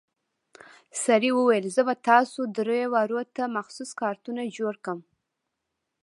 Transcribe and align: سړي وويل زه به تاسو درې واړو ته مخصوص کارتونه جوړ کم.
سړي 1.05 1.29
وويل 1.33 1.65
زه 1.75 1.81
به 1.87 1.95
تاسو 2.09 2.39
درې 2.57 2.79
واړو 2.93 3.21
ته 3.35 3.43
مخصوص 3.57 3.89
کارتونه 4.01 4.41
جوړ 4.57 4.73
کم. 4.85 4.99